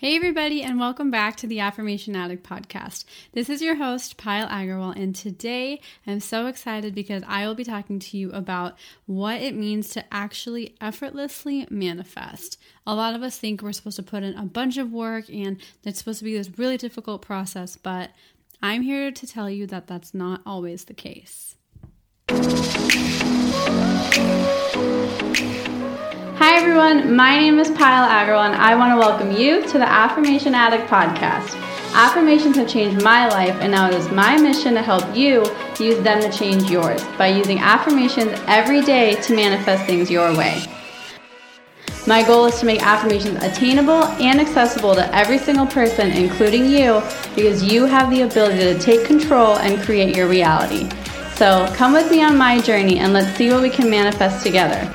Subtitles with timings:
[0.00, 3.04] Hey, everybody, and welcome back to the Affirmation Addict podcast.
[3.32, 7.64] This is your host, Payal Agarwal, and today I'm so excited because I will be
[7.64, 12.60] talking to you about what it means to actually effortlessly manifest.
[12.86, 15.56] A lot of us think we're supposed to put in a bunch of work and
[15.82, 18.10] it's supposed to be this really difficult process, but
[18.62, 21.56] I'm here to tell you that that's not always the case.
[26.68, 27.16] Everyone.
[27.16, 30.86] My name is Payal Agarwal, and I want to welcome you to the Affirmation Addict
[30.86, 31.58] podcast.
[31.94, 35.46] Affirmations have changed my life, and now it is my mission to help you
[35.80, 40.62] use them to change yours by using affirmations every day to manifest things your way.
[42.06, 47.02] My goal is to make affirmations attainable and accessible to every single person, including you,
[47.34, 50.86] because you have the ability to take control and create your reality.
[51.34, 54.94] So come with me on my journey and let's see what we can manifest together.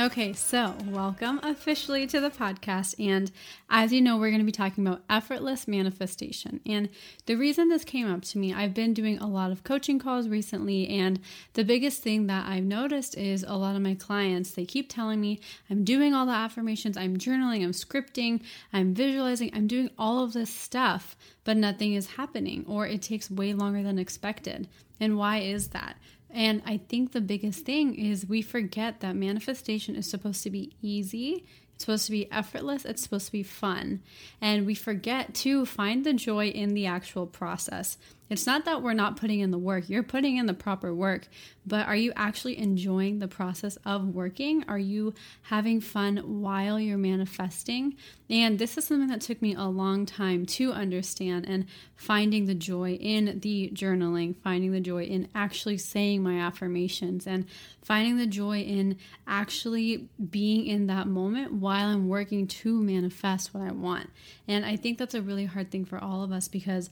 [0.00, 2.94] Okay, so welcome officially to the podcast.
[2.98, 3.30] And
[3.68, 6.60] as you know, we're going to be talking about effortless manifestation.
[6.64, 6.88] And
[7.26, 10.26] the reason this came up to me, I've been doing a lot of coaching calls
[10.26, 10.88] recently.
[10.88, 11.20] And
[11.52, 15.20] the biggest thing that I've noticed is a lot of my clients, they keep telling
[15.20, 18.40] me, I'm doing all the affirmations, I'm journaling, I'm scripting,
[18.72, 23.30] I'm visualizing, I'm doing all of this stuff, but nothing is happening, or it takes
[23.30, 24.66] way longer than expected.
[24.98, 25.98] And why is that?
[26.32, 30.72] And I think the biggest thing is we forget that manifestation is supposed to be
[30.80, 31.44] easy
[31.80, 34.02] it's supposed to be effortless, it's supposed to be fun.
[34.38, 37.96] And we forget to find the joy in the actual process.
[38.30, 41.26] It's not that we're not putting in the work, you're putting in the proper work,
[41.66, 44.64] but are you actually enjoying the process of working?
[44.68, 47.96] Are you having fun while you're manifesting?
[48.30, 52.54] And this is something that took me a long time to understand and finding the
[52.54, 57.46] joy in the journaling, finding the joy in actually saying my affirmations, and
[57.82, 58.96] finding the joy in
[59.26, 64.08] actually being in that moment while I'm working to manifest what I want.
[64.46, 66.90] And I think that's a really hard thing for all of us because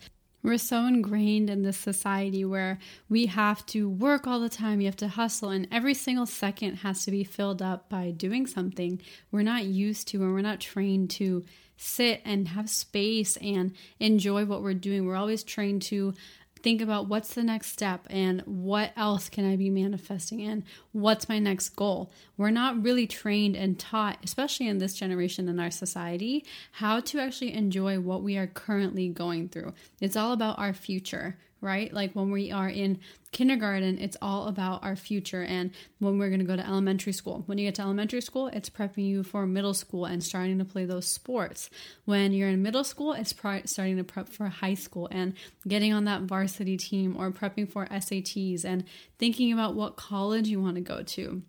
[0.48, 2.78] we're so ingrained in this society where
[3.10, 6.76] we have to work all the time, you have to hustle, and every single second
[6.76, 8.98] has to be filled up by doing something
[9.31, 11.44] we're not used to and we're not trained to
[11.76, 15.06] sit and have space and enjoy what we're doing.
[15.06, 16.14] We're always trained to
[16.58, 20.64] think about what's the next step and what else can I be manifesting in?
[20.92, 22.10] What's my next goal?
[22.36, 27.18] We're not really trained and taught, especially in this generation in our society, how to
[27.18, 29.72] actually enjoy what we are currently going through.
[30.00, 31.92] It's all about our future right?
[31.92, 33.00] Like when we are in
[33.32, 35.42] kindergarten, it's all about our future.
[35.42, 38.48] And when we're going to go to elementary school, when you get to elementary school,
[38.48, 41.68] it's prepping you for middle school and starting to play those sports.
[42.04, 45.34] When you're in middle school, it's starting to prep for high school and
[45.66, 48.84] getting on that varsity team or prepping for SATs and
[49.18, 51.42] thinking about what college you want to go to.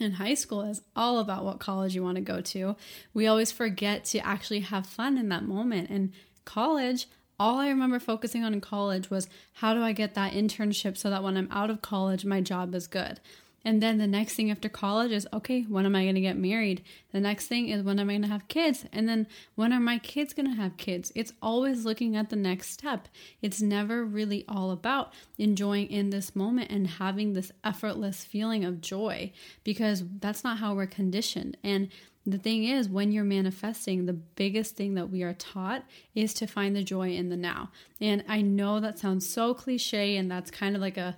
[0.00, 2.76] And high school is all about what college you want to go to.
[3.14, 5.90] We always forget to actually have fun in that moment.
[5.90, 6.12] And
[6.44, 10.96] college, all I remember focusing on in college was how do I get that internship
[10.96, 13.20] so that when I'm out of college, my job is good.
[13.64, 16.36] And then the next thing after college is okay, when am I going to get
[16.36, 16.82] married?
[17.12, 18.86] The next thing is when am I going to have kids?
[18.92, 21.12] And then when are my kids going to have kids?
[21.14, 23.08] It's always looking at the next step.
[23.42, 28.80] It's never really all about enjoying in this moment and having this effortless feeling of
[28.80, 29.32] joy
[29.64, 31.56] because that's not how we're conditioned.
[31.64, 31.88] And
[32.32, 35.84] the thing is, when you're manifesting, the biggest thing that we are taught
[36.14, 37.70] is to find the joy in the now.
[38.00, 41.16] And I know that sounds so cliche, and that's kind of like a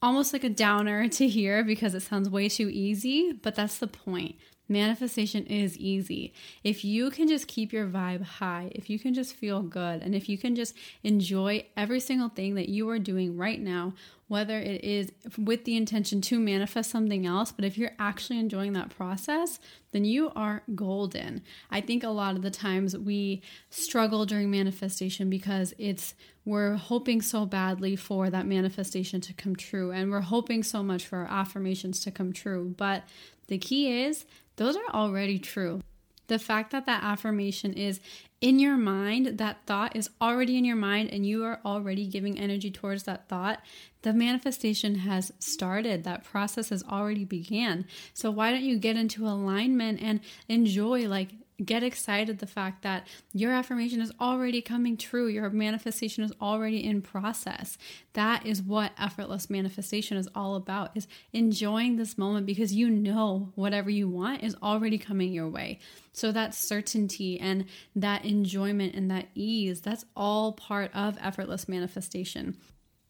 [0.00, 3.86] almost like a downer to hear because it sounds way too easy, but that's the
[3.86, 4.36] point.
[4.68, 6.34] Manifestation is easy.
[6.62, 10.14] If you can just keep your vibe high, if you can just feel good, and
[10.14, 13.94] if you can just enjoy every single thing that you are doing right now,
[14.28, 18.74] whether it is with the intention to manifest something else, but if you're actually enjoying
[18.74, 19.58] that process,
[19.92, 21.42] then you are golden.
[21.70, 27.22] I think a lot of the times we struggle during manifestation because it's we're hoping
[27.22, 31.40] so badly for that manifestation to come true and we're hoping so much for our
[31.40, 32.74] affirmations to come true.
[32.76, 33.04] But
[33.48, 34.26] the key is
[34.58, 35.80] those are already true.
[36.26, 38.00] The fact that that affirmation is
[38.40, 42.38] in your mind, that thought is already in your mind, and you are already giving
[42.38, 43.60] energy towards that thought,
[44.02, 46.04] the manifestation has started.
[46.04, 47.86] That process has already began.
[48.12, 51.30] So why don't you get into alignment and enjoy like
[51.64, 55.26] get excited the fact that your affirmation is already coming true.
[55.26, 57.76] Your manifestation is already in process.
[58.12, 63.52] That is what effortless manifestation is all about is enjoying this moment because you know
[63.56, 65.80] whatever you want is already coming your way.
[66.12, 67.66] So that certainty and
[67.96, 72.56] that enjoyment and that ease that's all part of effortless manifestation.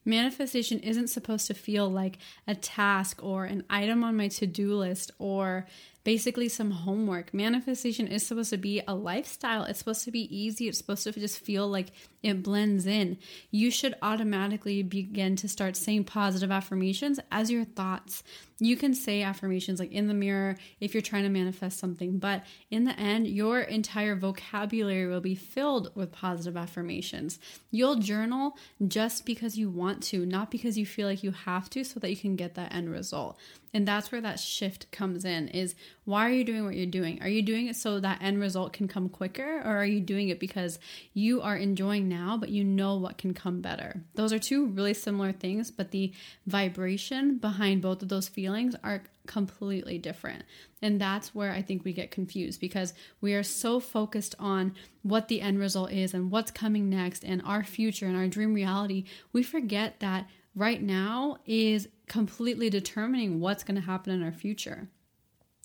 [0.08, 2.16] Manifestation isn't supposed to feel like
[2.46, 5.66] a task or an item on my to do list or
[6.08, 7.34] basically some homework.
[7.34, 9.64] Manifestation is supposed to be a lifestyle.
[9.64, 10.66] It's supposed to be easy.
[10.66, 11.88] It's supposed to just feel like
[12.22, 13.18] it blends in.
[13.50, 18.22] You should automatically begin to start saying positive affirmations as your thoughts.
[18.58, 22.42] You can say affirmations like in the mirror if you're trying to manifest something, but
[22.70, 27.38] in the end, your entire vocabulary will be filled with positive affirmations.
[27.70, 28.56] You'll journal
[28.88, 32.10] just because you want to, not because you feel like you have to, so that
[32.10, 33.38] you can get that end result.
[33.72, 35.74] And that's where that shift comes in is
[36.08, 37.20] why are you doing what you're doing?
[37.20, 40.30] Are you doing it so that end result can come quicker or are you doing
[40.30, 40.78] it because
[41.12, 44.00] you are enjoying now but you know what can come better?
[44.14, 46.14] Those are two really similar things, but the
[46.46, 50.44] vibration behind both of those feelings are completely different.
[50.80, 55.28] And that's where I think we get confused because we are so focused on what
[55.28, 59.04] the end result is and what's coming next and our future and our dream reality,
[59.34, 64.88] we forget that right now is completely determining what's going to happen in our future.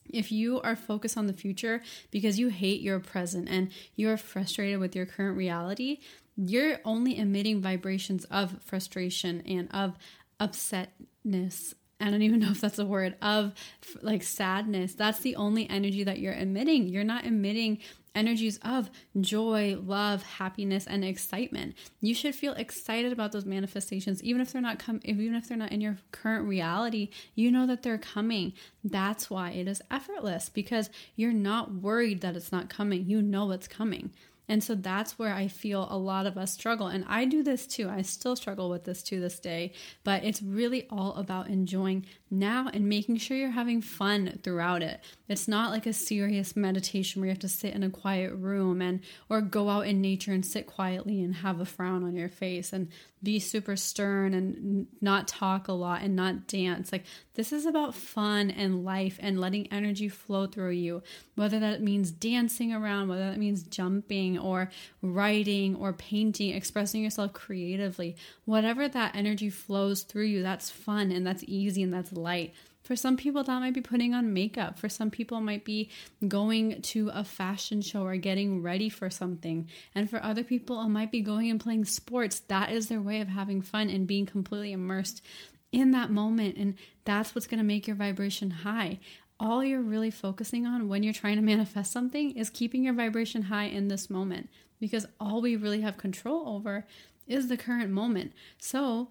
[0.10, 4.80] If you are focused on the future because you hate your present and you're frustrated
[4.80, 6.00] with your current reality,
[6.36, 9.98] you're only emitting vibrations of frustration and of
[10.40, 13.54] upsetness I don't even know if that's a word of
[14.02, 14.94] like sadness.
[14.94, 16.90] That's the only energy that you're emitting.
[16.90, 17.80] You're not emitting
[18.16, 21.76] energies of joy, love, happiness, and excitement.
[22.02, 25.58] You should feel excited about those manifestations, even if they're not come, even if they're
[25.58, 27.10] not in your current reality.
[27.36, 28.54] You know that they're coming.
[28.84, 33.10] That's why it is effortless because you're not worried that it's not coming.
[33.10, 34.12] You know it's coming.
[34.48, 36.88] And so that's where I feel a lot of us struggle.
[36.88, 37.90] And I do this too.
[37.90, 39.74] I still struggle with this to this day.
[40.04, 45.00] But it's really all about enjoying now and making sure you're having fun throughout it.
[45.30, 48.82] It's not like a serious meditation where you have to sit in a quiet room
[48.82, 49.00] and
[49.30, 52.74] or go out in nature and sit quietly and have a frown on your face
[52.74, 52.90] and
[53.22, 56.92] be super stern and not talk a lot and not dance.
[56.92, 57.06] Like
[57.36, 61.02] this is about fun and life and letting energy flow through you.
[61.36, 64.70] Whether that means dancing around, whether that means jumping or
[65.02, 68.16] writing or painting, expressing yourself creatively,
[68.46, 72.54] whatever that energy flows through you, that's fun and that's easy and that's light.
[72.84, 74.78] For some people, that might be putting on makeup.
[74.78, 75.90] For some people, might be
[76.28, 79.70] going to a fashion show or getting ready for something.
[79.96, 82.42] And for other people, it might be going and playing sports.
[82.42, 85.24] That is their way of having fun and being completely immersed
[85.72, 86.58] in that moment.
[86.58, 86.76] And
[87.06, 89.00] that's what's going to make your vibration high.
[89.44, 93.44] All you're really focusing on when you're trying to manifest something is keeping your vibration
[93.44, 94.50] high in this moment
[94.80, 96.86] because all we really have control over
[97.28, 98.32] is the current moment.
[98.58, 99.10] So,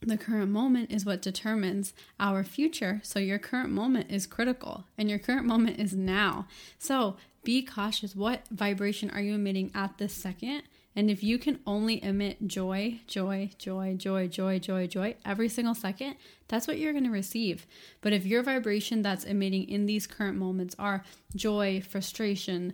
[0.00, 3.00] the current moment is what determines our future.
[3.04, 6.48] So, your current moment is critical and your current moment is now.
[6.76, 7.14] So,
[7.44, 8.16] be cautious.
[8.16, 10.64] What vibration are you emitting at this second?
[10.96, 15.74] And if you can only emit joy, joy, joy, joy, joy, joy, joy every single
[15.74, 16.16] second,
[16.48, 17.66] that's what you're going to receive.
[18.00, 21.04] But if your vibration that's emitting in these current moments are
[21.36, 22.72] joy, frustration,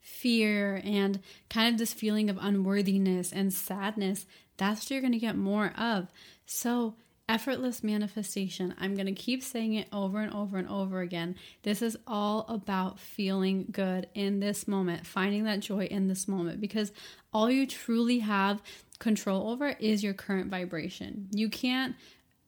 [0.00, 1.20] fear, and
[1.50, 4.24] kind of this feeling of unworthiness and sadness,
[4.56, 6.08] that's what you're going to get more of.
[6.46, 6.94] So,
[7.28, 8.74] effortless manifestation.
[8.78, 11.36] I'm going to keep saying it over and over and over again.
[11.62, 16.60] This is all about feeling good in this moment, finding that joy in this moment
[16.60, 16.92] because
[17.32, 18.62] all you truly have
[18.98, 21.28] control over is your current vibration.
[21.32, 21.96] You can't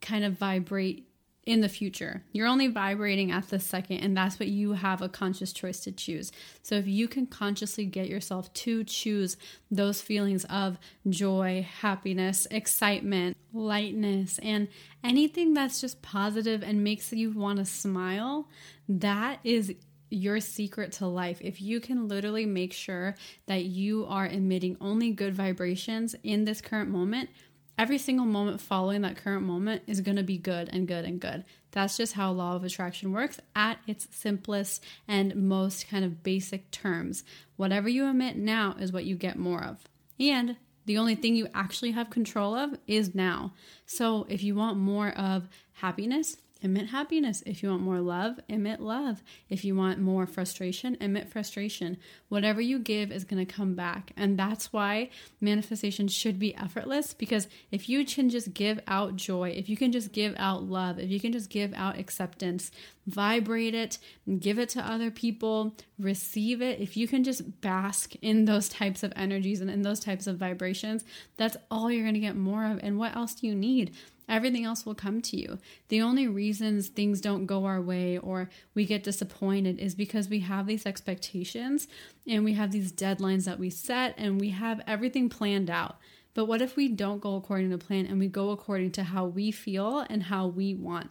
[0.03, 1.06] kind of vibrate
[1.47, 2.25] in the future.
[2.33, 5.93] You're only vibrating at the second, and that's what you have a conscious choice to
[5.93, 6.33] choose.
[6.63, 9.37] So, if you can consciously get yourself to choose
[9.71, 10.77] those feelings of
[11.09, 14.67] joy, happiness, excitement, lightness, and
[15.05, 18.49] anything that's just positive and makes you want to smile,
[18.89, 19.73] that is
[20.11, 21.39] your secret to life.
[21.41, 26.61] If you can literally make sure that you are emitting only good vibrations in this
[26.61, 27.31] current moment,
[27.79, 31.21] every single moment following that current moment is going to be good and good and
[31.21, 31.45] good.
[31.73, 36.71] That's just how law of attraction works at its simplest and most kind of basic
[36.71, 37.23] terms.
[37.57, 39.85] Whatever you emit now is what you get more of.
[40.19, 40.57] And
[40.87, 43.53] the only thing you actually have control of is now.
[43.85, 47.43] So if you want more of happiness, emit happiness.
[47.47, 49.23] If you want more love, emit love.
[49.49, 51.97] If you want more frustration, emit frustration.
[52.29, 54.13] Whatever you give is going to come back.
[54.17, 59.51] And that's why manifestation should be effortless because if you can just give out joy,
[59.51, 62.71] if you can just give out love, if you can just give out acceptance,
[63.07, 63.99] vibrate it,
[64.41, 69.03] give it to other people, receive it, if you can just bask in those types
[69.03, 71.05] of energies and in those types of vibrations,
[71.37, 72.81] that's all you're going to get more of.
[72.83, 73.95] And what else do you need?
[74.29, 75.59] Everything else will come to you.
[75.89, 80.41] The only reasons things don't go our way or we get disappointed is because we
[80.41, 81.87] have these expectations
[82.27, 85.99] and we have these deadlines that we set and we have everything planned out.
[86.35, 89.27] But what if we don't go according to plan and we go according to how
[89.27, 91.11] we feel and how we want?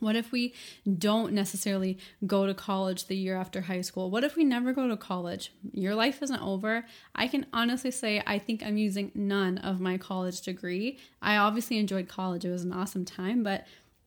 [0.00, 0.54] What if we
[0.98, 4.10] don't necessarily go to college the year after high school?
[4.10, 5.52] What if we never go to college?
[5.72, 6.84] Your life isn't over.
[7.14, 10.98] I can honestly say I think I'm using none of my college degree.
[11.20, 13.66] I obviously enjoyed college, it was an awesome time, but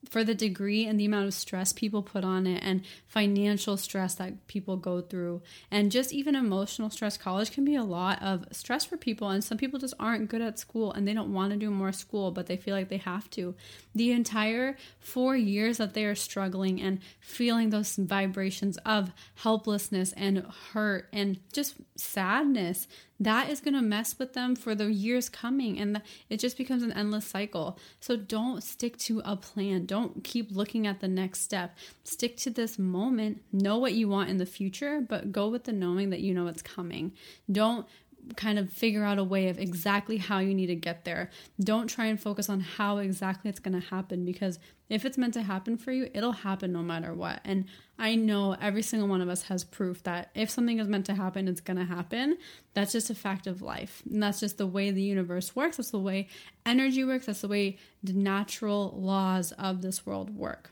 [0.09, 4.15] for the degree and the amount of stress people put on it and financial stress
[4.15, 5.41] that people go through.
[5.69, 9.43] And just even emotional stress college can be a lot of stress for people and
[9.43, 12.31] some people just aren't good at school and they don't want to do more school
[12.31, 13.55] but they feel like they have to.
[13.93, 20.45] The entire 4 years that they are struggling and feeling those vibrations of helplessness and
[20.73, 22.87] hurt and just sadness
[23.19, 26.81] that is going to mess with them for the years coming and it just becomes
[26.81, 27.77] an endless cycle.
[27.99, 29.85] So don't stick to a plan.
[29.85, 31.77] Don't keep looking at the next step.
[32.03, 33.43] Stick to this moment.
[33.51, 36.47] Know what you want in the future but go with the knowing that you know
[36.47, 37.13] it's coming.
[37.51, 37.85] Don't
[38.35, 41.29] kind of figure out a way of exactly how you need to get there.
[41.59, 44.59] Don't try and focus on how exactly it's going to happen because
[44.89, 47.39] if it's meant to happen for you, it'll happen no matter what.
[47.45, 47.65] And
[47.97, 51.13] I know every single one of us has proof that if something is meant to
[51.13, 52.37] happen, it's going to happen.
[52.73, 54.03] That's just a fact of life.
[54.09, 55.77] And that's just the way the universe works.
[55.77, 56.27] That's the way
[56.65, 57.27] energy works.
[57.27, 60.70] That's the way the natural laws of this world work.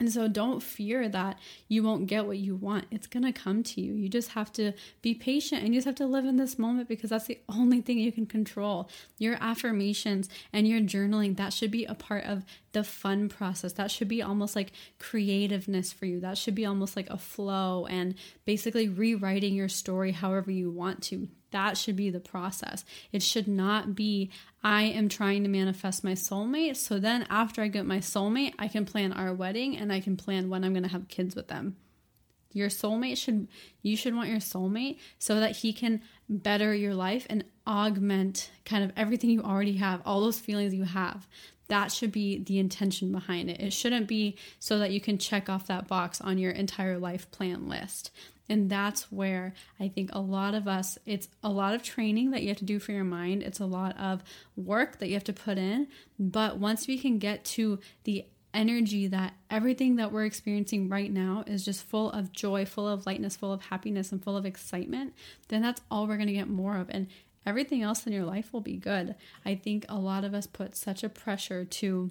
[0.00, 2.86] And so don't fear that you won't get what you want.
[2.90, 3.94] It's going to come to you.
[3.94, 6.88] You just have to be patient and you just have to live in this moment
[6.88, 8.88] because that's the only thing you can control.
[9.18, 13.72] Your affirmations and your journaling, that should be a part of the fun process.
[13.72, 16.20] That should be almost like creativeness for you.
[16.20, 18.14] That should be almost like a flow and
[18.44, 21.28] basically rewriting your story however you want to.
[21.50, 22.84] That should be the process.
[23.12, 24.30] It should not be,
[24.62, 26.76] I am trying to manifest my soulmate.
[26.76, 30.16] So then after I get my soulmate, I can plan our wedding and I can
[30.16, 31.76] plan when I'm going to have kids with them.
[32.52, 33.48] Your soulmate should,
[33.82, 38.84] you should want your soulmate so that he can better your life and augment kind
[38.84, 41.26] of everything you already have, all those feelings you have.
[41.68, 43.60] That should be the intention behind it.
[43.60, 47.30] It shouldn't be so that you can check off that box on your entire life
[47.30, 48.10] plan list.
[48.48, 52.42] And that's where I think a lot of us, it's a lot of training that
[52.42, 53.42] you have to do for your mind.
[53.42, 54.22] It's a lot of
[54.56, 55.88] work that you have to put in.
[56.18, 58.24] But once we can get to the
[58.54, 63.06] energy that everything that we're experiencing right now is just full of joy, full of
[63.06, 65.14] lightness, full of happiness, and full of excitement,
[65.48, 66.88] then that's all we're going to get more of.
[66.90, 67.08] And
[67.44, 69.14] everything else in your life will be good.
[69.44, 72.10] I think a lot of us put such a pressure to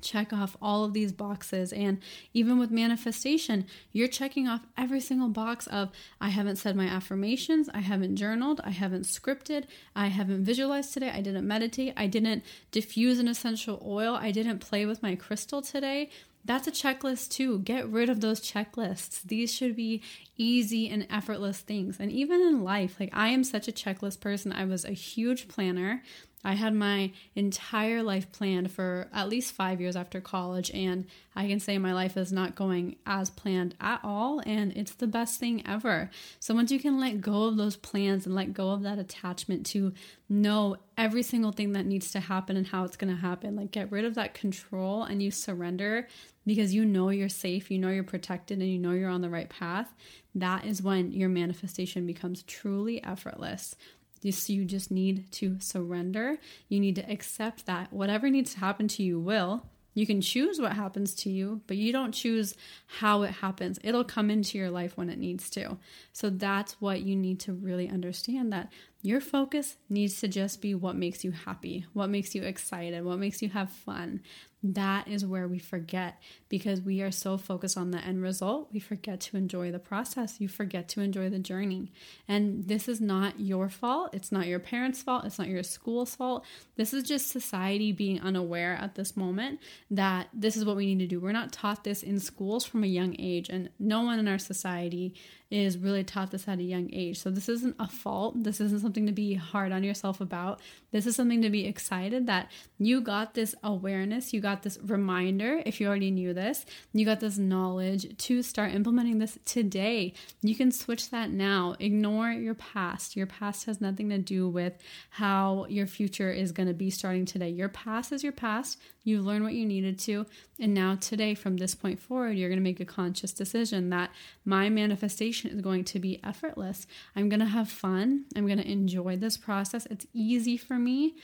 [0.00, 1.72] check off all of these boxes.
[1.72, 1.98] And
[2.32, 7.68] even with manifestation, you're checking off every single box of I haven't said my affirmations,
[7.72, 12.44] I haven't journaled, I haven't scripted, I haven't visualized today, I didn't meditate, I didn't
[12.70, 16.10] diffuse an essential oil, I didn't play with my crystal today.
[16.46, 17.60] That's a checklist too.
[17.60, 19.22] Get rid of those checklists.
[19.22, 20.02] These should be
[20.36, 21.96] easy and effortless things.
[21.98, 24.52] And even in life, like I am such a checklist person.
[24.52, 26.02] I was a huge planner.
[26.44, 31.48] I had my entire life planned for at least five years after college, and I
[31.48, 35.40] can say my life is not going as planned at all, and it's the best
[35.40, 36.10] thing ever.
[36.40, 39.64] So, once you can let go of those plans and let go of that attachment
[39.66, 39.94] to
[40.28, 43.70] know every single thing that needs to happen and how it's going to happen, like
[43.70, 46.06] get rid of that control and you surrender
[46.46, 49.30] because you know you're safe, you know you're protected, and you know you're on the
[49.30, 49.94] right path,
[50.34, 53.76] that is when your manifestation becomes truly effortless.
[54.24, 56.38] You just need to surrender.
[56.68, 59.66] You need to accept that whatever needs to happen to you will.
[59.96, 63.78] You can choose what happens to you, but you don't choose how it happens.
[63.84, 65.78] It'll come into your life when it needs to.
[66.12, 68.72] So that's what you need to really understand that
[69.04, 73.18] your focus needs to just be what makes you happy, what makes you excited, what
[73.18, 74.22] makes you have fun
[74.64, 78.80] that is where we forget because we are so focused on the end result, we
[78.80, 80.40] forget to enjoy the process.
[80.40, 81.92] You forget to enjoy the journey.
[82.26, 84.14] And this is not your fault.
[84.14, 85.26] It's not your parents' fault.
[85.26, 86.46] It's not your school's fault.
[86.76, 91.00] This is just society being unaware at this moment that this is what we need
[91.00, 91.20] to do.
[91.20, 94.38] We're not taught this in schools from a young age, and no one in our
[94.38, 95.14] society
[95.54, 97.18] is really taught this at a young age.
[97.18, 98.42] So this isn't a fault.
[98.42, 100.60] This isn't something to be hard on yourself about.
[100.90, 105.62] This is something to be excited that you got this awareness, you got this reminder,
[105.64, 110.12] if you already knew this, you got this knowledge to start implementing this today.
[110.42, 111.76] You can switch that now.
[111.78, 113.14] Ignore your past.
[113.14, 114.72] Your past has nothing to do with
[115.10, 117.48] how your future is going to be starting today.
[117.48, 118.78] Your past is your past.
[119.04, 120.26] You learned what you needed to.
[120.58, 124.10] And now, today, from this point forward, you're going to make a conscious decision that
[124.44, 126.86] my manifestation is going to be effortless.
[127.14, 128.24] I'm going to have fun.
[128.36, 129.86] I'm going to enjoy this process.
[129.90, 131.14] It's easy for me.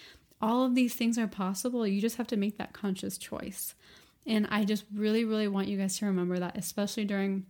[0.42, 1.86] All of these things are possible.
[1.86, 3.74] You just have to make that conscious choice.
[4.26, 7.46] And I just really, really want you guys to remember that, especially during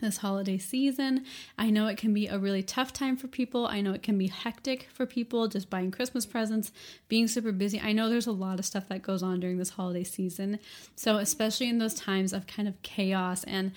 [0.00, 1.24] this holiday season.
[1.58, 3.66] I know it can be a really tough time for people.
[3.66, 6.70] I know it can be hectic for people just buying Christmas presents,
[7.08, 7.80] being super busy.
[7.80, 10.58] I know there's a lot of stuff that goes on during this holiday season.
[10.96, 13.72] So, especially in those times of kind of chaos and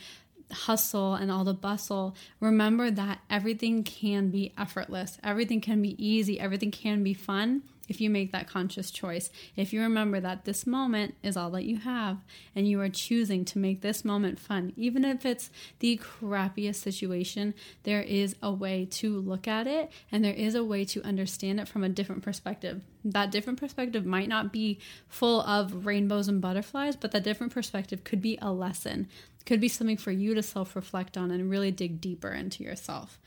[0.51, 6.39] hustle and all the bustle, remember that everything can be effortless, everything can be easy,
[6.39, 9.31] everything can be fun if you make that conscious choice.
[9.55, 12.19] If you remember that this moment is all that you have
[12.55, 17.55] and you are choosing to make this moment fun, even if it's the crappiest situation,
[17.83, 21.59] there is a way to look at it and there is a way to understand
[21.59, 22.81] it from a different perspective.
[23.03, 28.03] That different perspective might not be full of rainbows and butterflies, but that different perspective
[28.03, 29.07] could be a lesson,
[29.49, 33.17] could be something for you to self reflect on and really dig deeper into yourself.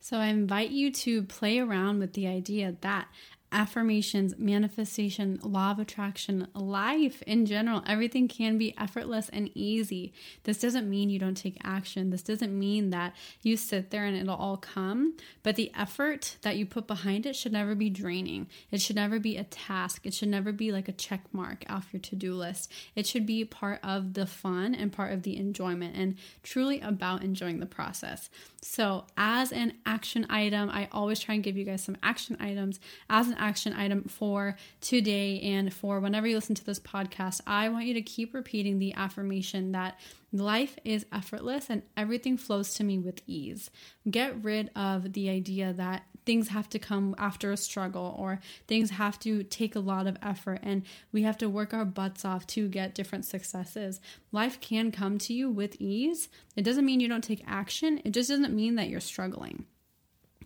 [0.00, 3.06] So I invite you to play around with the idea that
[3.52, 10.12] affirmations, manifestation, law of attraction, life in general, everything can be effortless and easy.
[10.44, 12.10] This doesn't mean you don't take action.
[12.10, 16.56] This doesn't mean that you sit there and it'll all come, but the effort that
[16.56, 18.48] you put behind it should never be draining.
[18.70, 20.06] It should never be a task.
[20.06, 22.72] It should never be like a check mark off your to do list.
[22.96, 27.22] It should be part of the fun and part of the enjoyment and truly about
[27.22, 28.30] enjoying the process.
[28.60, 32.78] So, as an action item, I always try and give you guys some action items
[33.10, 37.40] as an action item for today and for whenever you listen to this podcast.
[37.46, 39.98] I want you to keep repeating the affirmation that
[40.32, 43.70] life is effortless and everything flows to me with ease.
[44.08, 48.38] Get rid of the idea that things have to come after a struggle or
[48.68, 52.24] things have to take a lot of effort and we have to work our butts
[52.24, 54.00] off to get different successes.
[54.30, 56.28] Life can come to you with ease.
[56.54, 59.66] It doesn't mean you don't take action, it just doesn't mean that you're struggling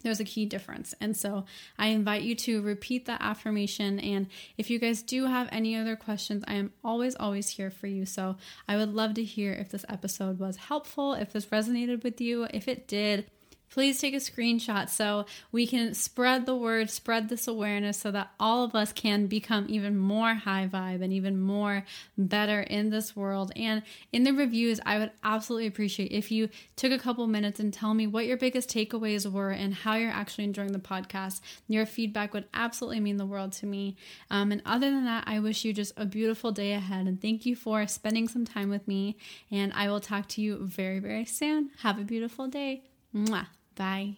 [0.07, 0.95] there's a key difference.
[1.01, 3.99] And so I invite you to repeat that affirmation.
[3.99, 7.89] And if you guys do have any other questions, I am always, always here for
[7.89, 8.07] you.
[8.07, 8.37] So
[8.69, 12.47] I would love to hear if this episode was helpful, if this resonated with you.
[12.55, 13.29] If it did,
[13.71, 18.31] please take a screenshot so we can spread the word, spread this awareness so that
[18.39, 21.85] all of us can become even more high vibe and even more
[22.17, 23.53] better in this world.
[23.57, 27.73] And in the reviews, I would absolutely appreciate if you took a couple minutes and
[27.73, 31.41] tell me what your biggest takeaways were and how you're actually enjoying the podcast.
[31.69, 33.97] Your feedback would absolutely mean the world to me.
[34.31, 37.47] Um, and other than that, I wish you just a beautiful day ahead and thank
[37.47, 39.17] you for spending some time with me.
[39.51, 41.71] And I will talk to you very, very soon.
[41.83, 42.83] Have a beautiful day.
[43.17, 43.47] Mwah.
[43.77, 44.17] Bye.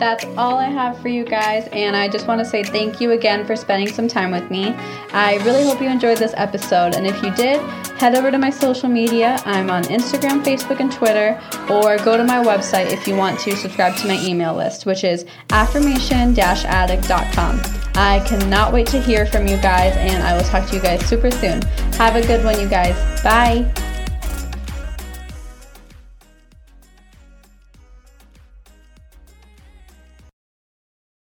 [0.00, 3.10] That's all I have for you guys, and I just want to say thank you
[3.10, 4.68] again for spending some time with me.
[5.12, 7.60] I really hope you enjoyed this episode, and if you did,
[8.00, 9.38] head over to my social media.
[9.44, 11.38] I'm on Instagram, Facebook, and Twitter,
[11.70, 15.04] or go to my website if you want to subscribe to my email list, which
[15.04, 17.60] is affirmation addict.com.
[17.94, 21.04] I cannot wait to hear from you guys, and I will talk to you guys
[21.04, 21.60] super soon.
[21.98, 22.96] Have a good one, you guys.
[23.22, 23.70] Bye.